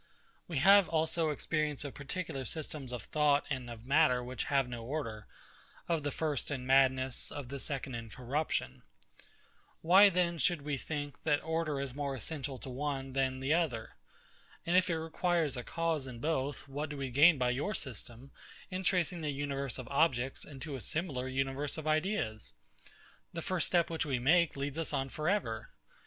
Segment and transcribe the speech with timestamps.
[0.47, 4.83] We have also experience of particular systems of thought and of matter which have no
[4.83, 5.27] order;
[5.87, 8.81] of the first in madness, of the second in corruption.
[9.83, 13.91] Why, then, should we think, that order is more essential to one than the other?
[14.65, 18.31] And if it requires a cause in both, what do we gain by your system,
[18.71, 22.53] in tracing the universe of objects into a similar universe of ideas?
[23.33, 25.69] The first step which we make leads us on for ever.